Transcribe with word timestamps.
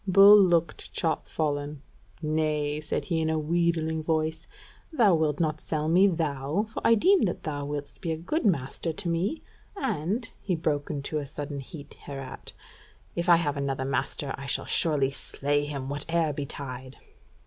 Bull 0.07 0.35
looked 0.41 0.91
chopfallen: 0.93 1.83
"Nay," 2.23 2.81
said 2.81 3.05
he 3.05 3.21
in 3.21 3.29
a 3.29 3.37
wheedling 3.37 4.01
voice, 4.01 4.47
"thou 4.91 5.13
wilt 5.13 5.39
not 5.39 5.61
sell 5.61 5.87
me, 5.87 6.07
thou? 6.07 6.65
For 6.73 6.81
I 6.83 6.95
deem 6.95 7.25
that 7.25 7.43
thou 7.43 7.65
wilt 7.67 7.99
be 8.01 8.11
a 8.11 8.17
good 8.17 8.43
master 8.43 8.93
to 8.93 9.07
me: 9.07 9.43
and," 9.77 10.27
he 10.41 10.55
broke 10.55 10.89
into 10.89 11.23
sudden 11.27 11.59
heat 11.59 11.97
hereat, 12.07 12.51
"if 13.15 13.29
I 13.29 13.35
have 13.35 13.57
another 13.57 13.85
master 13.85 14.33
I 14.39 14.47
shall 14.47 14.65
surely 14.65 15.11
slay 15.11 15.65
him 15.65 15.85
whate'er 15.87 16.33
betide." 16.33 16.97